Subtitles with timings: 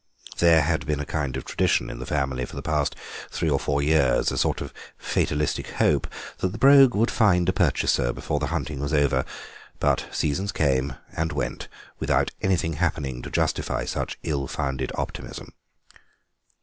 [0.39, 2.95] There had been a kind of tradition in the family for the past
[3.29, 6.07] three or four years, a sort of fatalistic hope,
[6.39, 9.25] that the Brogue would find a purchaser before the hunting was over;
[9.79, 11.67] but seasons came and went
[11.99, 15.53] without anything happening to justify such ill founded optimism.